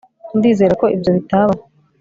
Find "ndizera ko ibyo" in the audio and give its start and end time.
0.37-1.09